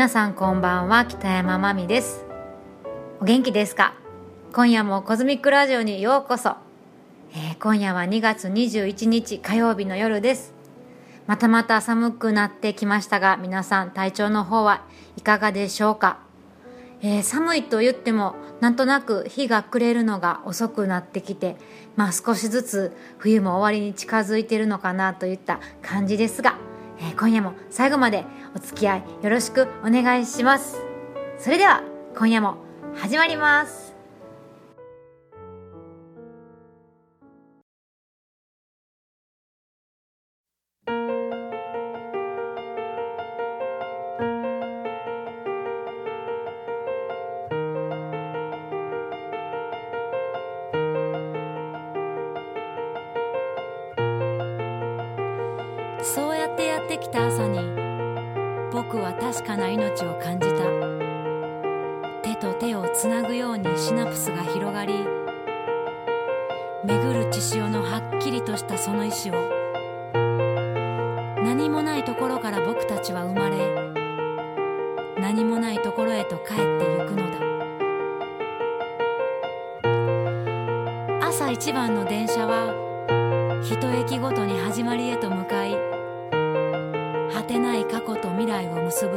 [0.00, 2.24] 皆さんこんばんは北山真美です。
[3.20, 3.92] お元気ですか？
[4.54, 6.56] 今夜もコズミックラジオにようこそ、
[7.34, 10.54] えー、今夜は2月21日火曜日の夜です。
[11.26, 14.86] またまた寒くなってきましたが皆さん体調の方は
[15.18, 16.20] いかがでしょうか、
[17.02, 21.56] えー、寒いと言ってもなんとなく日が暮れるのが遅くなってきて
[21.96, 26.56] まあ少しずつ冬も終わりに近づいているのかなといった感じですが、
[27.00, 30.80] えー、今夜も最後までお付き合いよろしくお願いします。
[31.38, 31.82] それでは
[32.16, 32.56] 今夜も
[32.94, 33.89] 始まります。
[57.00, 57.58] きた朝に
[58.72, 60.64] 僕は確かな命を感じた。
[62.22, 64.94] 手と手をつなぐようにシナプスが広がり
[66.84, 69.34] 巡る血潮のはっきりとしたその意志を
[71.42, 73.56] 何もないところから僕たちは生まれ
[75.20, 76.68] 何もないところへと帰ってゆ
[77.06, 77.38] くのだ。
[81.26, 82.74] 朝一番の電車は
[83.62, 85.74] 一駅ごとに始まりへと向かい
[88.50, 89.16] 来を結ぶ。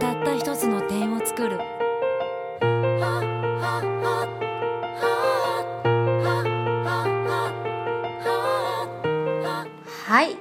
[0.00, 1.58] たった一つの点を作る。
[10.06, 10.36] はい。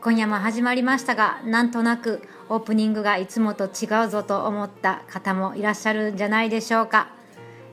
[0.00, 7.10] 今夜も始まりましたがなんとなくオープニングがいつもと違うぞと思った方もいらっしゃるんじゃないでしょうか、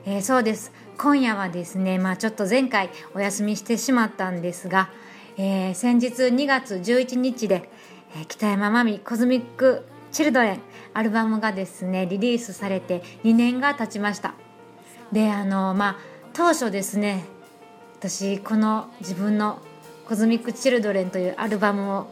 [0.04, 0.72] えー、そうです。
[0.98, 4.90] 今夜はですねまあちょっと前回お休みしてしまったんですが、
[5.38, 7.70] えー、先日2月11日で、
[8.14, 10.60] えー、北山真美コズミックチルドレン
[10.94, 14.34] アルバムがですねリリースされて2年が経ちました。
[15.12, 15.96] であのまあ
[16.32, 17.24] 当初ですね
[17.98, 19.60] 私この自分の
[20.06, 22.06] コズミック・チルドレンというアルバムを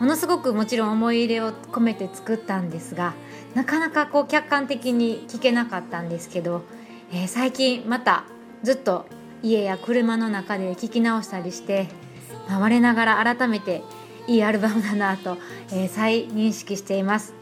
[0.00, 3.14] ものすごくもちろん思い入れを込めて作ったんですが
[3.54, 6.62] なかなかこう客観的に聴けなかったんですけど、
[7.12, 8.24] えー、最近また
[8.62, 9.06] ずっと
[9.42, 11.88] 家や車の中で聴き直したりして
[12.48, 13.82] 我ながら改めて
[14.26, 15.36] いいアルバムだなと、
[15.72, 17.34] えー、再認識しています。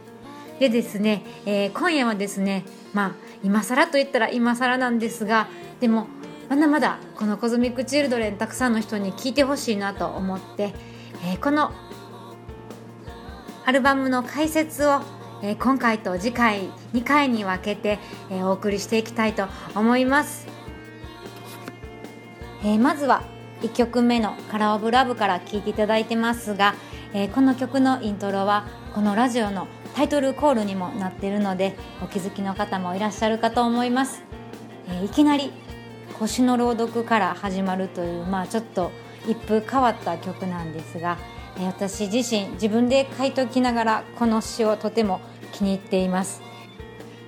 [0.58, 3.12] でですね、えー、今夜はですねまあ
[3.44, 5.48] 今更と言ったら今更なんですが
[5.80, 6.08] でも
[6.48, 10.74] まだまだこのコズミック・チルドレンたくさんの人に聴いてほしいなと思って、
[11.24, 11.72] えー、この
[13.64, 15.00] アルバムの解説を、
[15.42, 17.98] えー、今回と次回2回に分けて、
[18.30, 20.46] えー、お送りしていきたいと思います、
[22.62, 23.22] えー、まずは
[23.62, 26.74] 1曲目の「カラー・オブ・ラブ」から聴いていただいてますが、
[27.12, 28.64] えー、この曲のイントロは
[28.94, 34.22] このラジオのタイトルコールにもなっているのでお気づきの方もいらっしゃるかと思います、
[34.88, 35.52] えー、いきなり
[36.18, 38.90] 星の朗読から始まるという、まあ、ちょっと
[39.26, 41.18] 一風変わった曲なんですが、
[41.60, 45.20] え私自身自分で書いておきながらこの詩をとても
[45.52, 46.40] 気に入っています、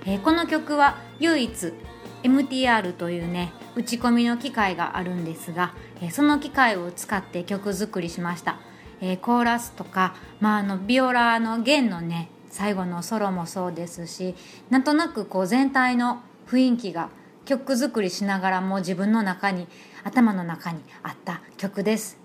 [0.07, 1.75] えこの曲は唯一
[2.23, 8.59] MTR というね打ち込みの機械があるんですが、えその機械を使って曲作りしました、
[9.01, 14.35] えコーラスとか、まあ、あのビオラの弦のね最後のソロもそうですし
[14.69, 17.11] なんとなくこう全体の雰囲気が
[17.45, 19.69] 曲作りしながらも自分の中に
[20.05, 22.19] 頭の中にあった曲です。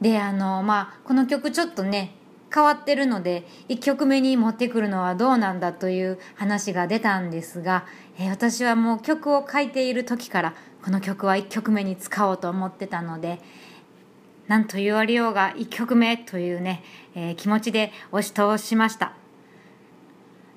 [0.00, 2.16] であのまあこの曲ちょっとね
[2.52, 7.86] 変わってるので1曲目に持ってくるのはどうなんだという話が出たんですが、
[8.18, 10.54] えー、私はもう曲を書いている時から
[10.84, 13.40] この曲は1曲目に使おうと思ってたので
[14.48, 16.82] 何と言われようが1曲目というね、
[17.14, 19.14] えー、気持ちで押し通しました。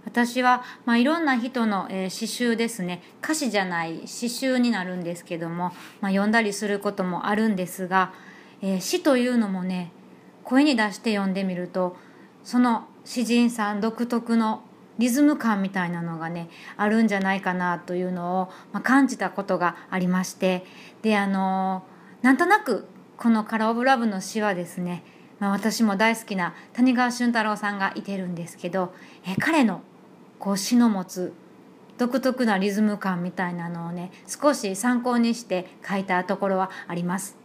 [0.05, 3.01] 私は、まあ、いろんな人の、えー、詩集ですね。
[3.23, 8.13] 歌詞じゃない詩集になるんですけども、まあ、読んだりすることもあるんですが、
[8.61, 9.91] えー、詩というのもね
[10.43, 11.95] 声に出して読んでみると
[12.43, 14.63] その詩人さん独特の
[14.97, 20.65] リズム感みたいなのがねあるんじゃないかなというのを、まあ、感じたことがありまして
[21.01, 21.83] であの
[22.21, 22.87] なんとなく
[23.17, 25.03] この「カラ・オブ・ラブ」の詩はですね、
[25.39, 28.93] まあ、私も大好きな谷川俊太郎さんがいてるんですけど、
[29.25, 29.81] え彼の
[30.39, 31.33] 「こう詩の持つ
[31.97, 37.37] 独特なリズム感みたいなのをね少し参考にして書いたところはあります。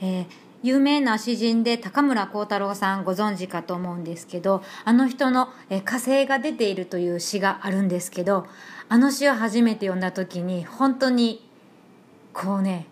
[0.00, 0.26] えー、
[0.62, 5.48] 有名な詩人で高村光太郎さんご存知かと思うんですけどあの人の
[5.84, 8.46] 「火星が出ている」という詩があるんですけど
[8.88, 11.48] あの詩を初めて読んだ時に本当に
[12.32, 12.86] こうね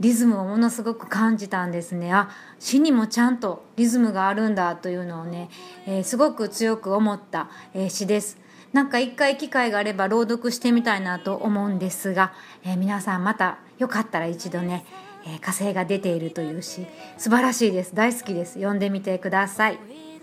[0.00, 2.12] リズムをものすごく感じたんですね。
[2.12, 2.28] あ
[2.58, 5.48] 詩にもちゃんとリズムがあるんだというのをね、
[5.86, 8.38] えー、すごく強く思った、えー、詩です。
[8.72, 14.84] なんか一回機会があれば朗読してみたいなと思うんですが、えー、皆さんまたよかったら一度ね、
[15.28, 16.86] え火星が出ているという詩。
[17.18, 17.94] 素晴らしいです。
[17.94, 18.54] 大好きです。
[18.54, 19.78] 読んでみてください。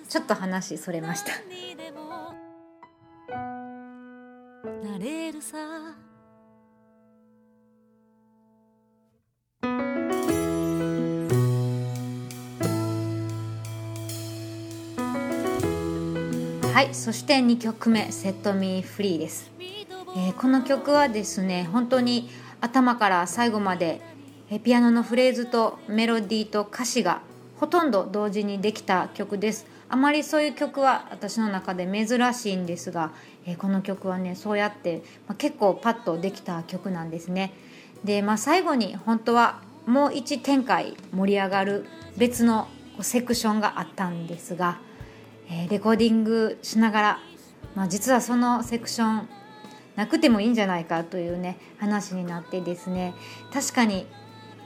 [0.07, 1.31] ちょっと話それました。
[4.87, 5.57] なれるさ。
[16.73, 16.95] はい。
[16.95, 19.51] そして2曲目「セットミーフリーです、
[20.15, 22.29] えー、この曲はですね本当に
[22.61, 24.01] 頭から最後まで
[24.59, 27.21] ピアノのフレーズとメロディーと歌詞が
[27.59, 29.65] ほとんど同時にできた曲です。
[29.89, 33.11] あまりそういう曲は私の中で珍しいんですが、
[33.45, 37.53] え、この曲はねそうやって、ま、結構パッとできた曲なんですね。
[38.03, 41.85] で、まあ、最後に本当はもう一展開盛り上がる
[42.17, 42.67] 別の
[43.01, 44.79] セクションがあったんですが
[45.49, 47.19] え、レコーディングしながら、
[47.75, 49.29] まあ、実はそのセクション
[49.95, 53.13] なくてもいいんじゃないかというね話になってですね。
[53.53, 54.07] 確かに、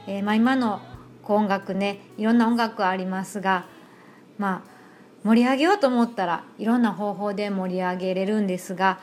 [0.08, 0.80] えー、まあ、今の
[1.24, 3.66] 音楽ねいろんな音楽ありますが
[4.38, 4.78] まあ
[5.22, 8.98] 盛り上げようと思ったらいろんな方法で盛り上げれるんですが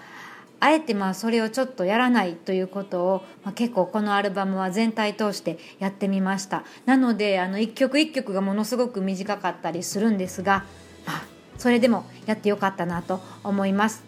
[0.59, 6.63] あえてまあそれをちょっとやらないということを、まあ、結構このアルバムは全体通してやってみました。
[6.87, 10.65] なのであの一曲一曲がものすごく短かったりするんですが、
[11.05, 11.25] まあ、
[11.59, 14.03] それでもやってよかったなと思います。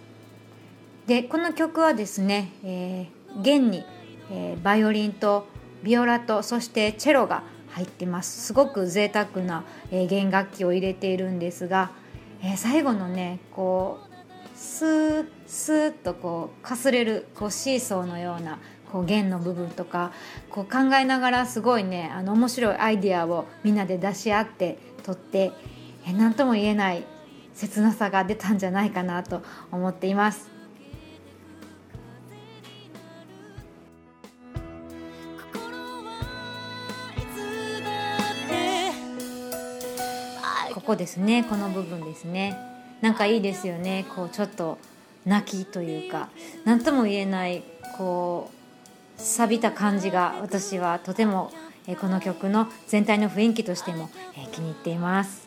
[1.05, 3.85] でこの曲はですね、えー、弦に、
[4.31, 5.47] えー、バイオリンと
[5.83, 11.91] ビオラとそしてチェロが入ってますすごく贅沢な、えー、弦楽器を入れているんですが、
[12.41, 18.59] えー、最後のねこうスースーッとこうかすれるこうシーソーのような
[18.91, 20.11] こう弦の部分とか
[20.49, 25.51] こう考えながらすごいねあの面白いアイディアをみんなで出し合ってとって
[26.07, 27.05] 何とも言えない
[27.53, 29.41] 切なさが出たんじゃないかなと
[29.71, 30.56] 思っています。
[40.87, 41.43] ここですね。
[41.43, 42.55] この部分ですね。
[43.01, 44.05] なんかいいですよね。
[44.15, 44.77] こうちょっと
[45.25, 46.29] 泣きというか。
[46.63, 47.61] 何とも言えない
[47.97, 48.49] こ
[49.17, 51.51] う錆びた感じが私はとても
[51.99, 54.09] この曲の全体の雰囲気としても
[54.53, 55.46] 気に入っています。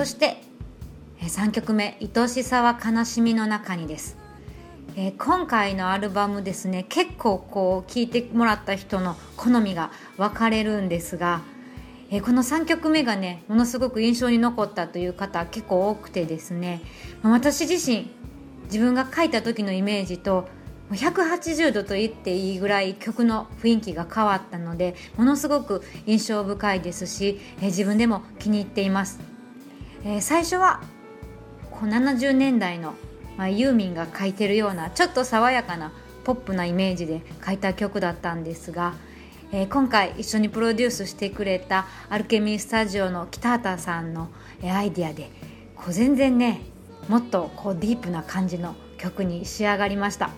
[0.00, 0.38] そして
[1.20, 4.16] 3曲目「愛しさは悲しみの中に」です、
[4.96, 11.42] えー、今回のアルバムですね結構こう聴いてもらった人の好みが分かれるんですが、
[12.10, 16.80] えー、この3曲目がねものすごく印象に残ったという方結構多くてですね
[17.22, 18.10] 私自身
[18.72, 20.48] 自分が書いた時のイメージと
[20.92, 29.29] 180度と言っていいぐらい曲の雰囲気が変わったのでものすごく印象深いですし、えー、自分でも気に入っています。
[30.04, 30.80] えー、最初は
[31.70, 32.94] こう70年代の、
[33.36, 35.92] まあ、ユーミンが書いてるようなちょっと爽やかな
[36.24, 38.94] ポップなイメージで書いた曲だったんですが、
[39.52, 44.28] えー、今回一緒にプロデュースしてくれたアルケミースタジオの北畑さんの、
[44.62, 45.30] アイディアで
[45.74, 46.60] こう全然ね
[47.08, 50.30] もっとこうディープな感じの曲に仕上がりました。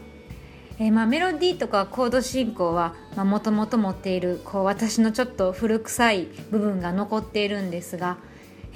[0.78, 8.16] えー、まあ、メロディーとかコード進行はもともと持っているこう私のちょっと古臭い部分が残っているんですが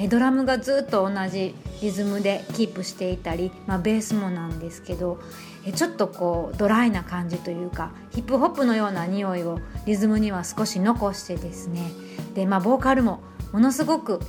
[0.09, 5.19] ドラムがずっと同じリズムでキープしていたり、まあ、ベースもなんですけど
[5.75, 11.91] ちょっとこうドライな感じというかヒップホップのような匂いをリズムには少し残してですね
[12.35, 13.21] で、まあ、ボーカルも
[13.53, 14.21] ものすごく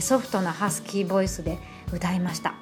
[0.00, 1.58] ソフトなハスキーボイスで
[1.92, 2.54] 歌いました。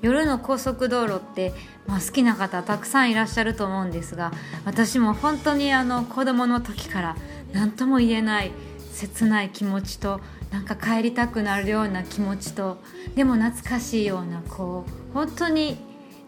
[0.00, 1.52] 夜の高速道路って、
[1.86, 4.32] まあ、好きな方たくさんいらっしゃると思うんですが
[4.64, 7.16] 私も本当にあの子供の時から
[7.52, 8.52] 何とも言えない
[8.92, 12.78] 切ない気持ちとなんか帰りたくなるような気持ちと
[13.14, 15.76] でも懐かしいようなこう本当に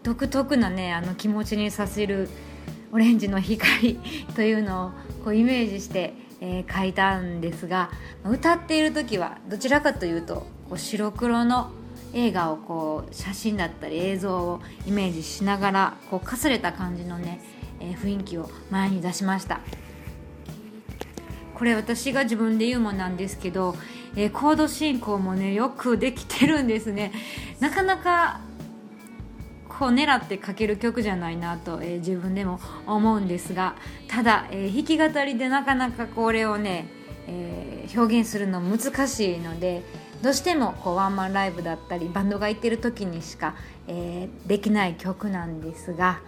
[0.03, 2.29] 独特なねあの気持ちにさせる
[2.91, 3.99] オレンジの光
[4.35, 4.91] というのを
[5.23, 7.89] こうイメージして、えー、書いたんですが
[8.25, 11.71] 歌っている時はどちらかというとこう白黒の
[12.13, 17.41] 映画をこう写真だったり映像をイメージしながらこうかすれた感じのね、
[17.79, 19.61] えー、雰囲気を前に出しました。
[21.61, 23.75] これ私が自分で言うもなんですけど、
[24.15, 27.11] えー、コード進行もねよくできてるんですね。
[27.61, 28.41] なかなか
[29.69, 33.75] こう狙って書ける曲じゃないなと、えー、自分でも思うんですが
[34.07, 36.87] ただ、えー、弾き語りでなかなかこれをね、
[37.27, 39.83] えー、表現するの難しいので
[40.23, 43.53] どうしてもこうワンマンライブだったりバンドが行ってる時にしか、
[43.87, 46.21] えー、できない曲なんですが、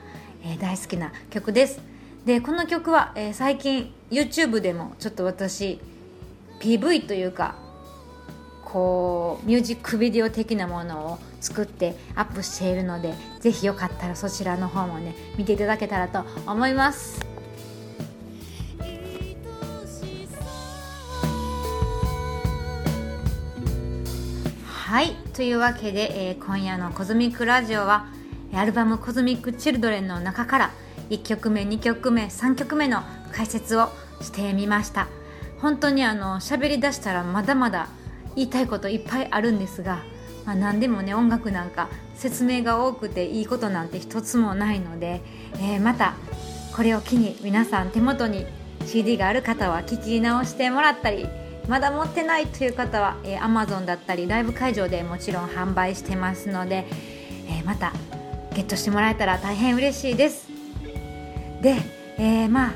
[0.44, 1.93] えー、大好きな曲です
[2.25, 5.80] でこの曲は、えー、最近 YouTube でもちょっと私
[6.62, 7.56] PV というか
[8.63, 17.34] こうミュージックビデオ的なものを作ってアップしているのでぜひよかったらそちらの方もね見ていただけたらと思います。
[24.65, 25.15] はい。
[25.34, 28.06] というわけで、えー、今夜の「コズミックラジオは」
[28.53, 30.72] アルバム「コズミック・チルドレン」の中から
[31.10, 33.90] 1曲目2曲目3曲目の解説を
[34.22, 35.08] してみました。
[35.64, 37.88] 本当にあの喋りだしたらまだまだ
[38.36, 40.04] 言いたいこといっぱいあるんですが、
[40.46, 45.22] まあ、何でもね音楽なんか説明が多くていいことなんて一つもないので、
[45.54, 46.16] えー、また
[46.76, 48.46] これを機に皆さん手元に
[48.86, 51.28] CD がある方は聞き直してもらったり
[51.70, 56.86] まだ持ってないという方は、えー、Amazon だったりライブ会場でもちろん販売してますので、
[57.48, 57.94] えー、また
[58.54, 60.53] ゲットしてもらえたら大変嬉しいです。
[61.63, 61.77] で、
[62.17, 62.74] えー、まあ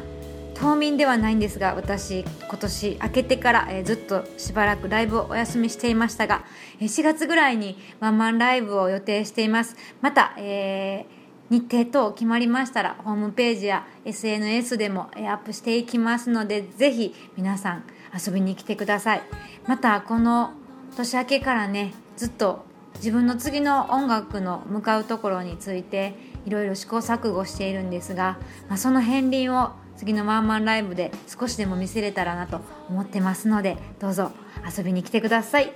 [0.56, 6.46] 冬眠ではないんですが私今年明けてから、えー、ずっとしばらくライブをお休みしていましたが、
[6.79, 9.75] え4月ぐらいにワンマンライブを予定しています。
[10.01, 17.84] また、えー、日程等決まりましたらホームページや SNS でも、えアップしていきますのでぜひ皆さん
[18.17, 19.22] 遊びに来てください。
[19.67, 20.53] またこの
[20.96, 22.65] 年明けからねずっと
[22.96, 26.15] 自分の次の音楽の向かうところについて
[26.48, 28.39] いろいろ試行錯誤しているんですが、
[28.70, 34.32] まあ、その片鱗を次のワンマンライブで少しでも見せれたらなと思ってますのでどうぞ
[34.77, 35.74] 遊びに来てください、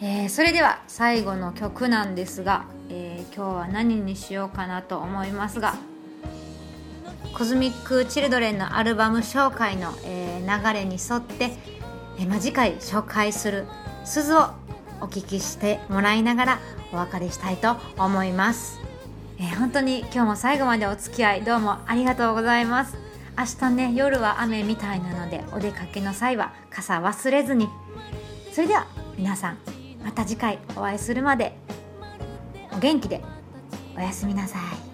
[0.00, 5.74] えー、それでは最後の曲なんですが、えー、今日は何にしようかなと思いますが
[7.36, 11.50] コズミック・チルドレンのアルバム紹介の、えー、流れに沿って、
[12.20, 13.66] えーまあ、次回紹介する
[14.04, 14.50] 「鈴」を
[15.00, 16.58] お聴きしてもらいながら
[16.92, 18.80] お別れしたいと思います、
[19.38, 22.96] えー、本当に今日も最後までお付き合いどうもありがとうございます。
[23.36, 27.68] 明日ね夜は雨みたいなのでお出かけの際は傘忘れずに。
[28.52, 29.58] それでは皆さん
[30.04, 31.56] また次回お会いするまで
[32.72, 33.22] お元気で
[33.96, 34.91] おやすみなさい。